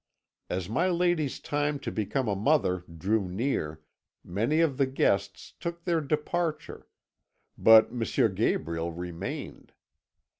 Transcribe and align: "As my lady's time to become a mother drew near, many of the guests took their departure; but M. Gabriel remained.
"As 0.49 0.67
my 0.67 0.87
lady's 0.89 1.39
time 1.39 1.77
to 1.81 1.91
become 1.91 2.27
a 2.27 2.35
mother 2.35 2.77
drew 2.91 3.29
near, 3.29 3.81
many 4.23 4.59
of 4.59 4.77
the 4.77 4.87
guests 4.87 5.53
took 5.59 5.83
their 5.83 6.01
departure; 6.01 6.87
but 7.55 7.91
M. 7.91 8.01
Gabriel 8.33 8.91
remained. 8.91 9.73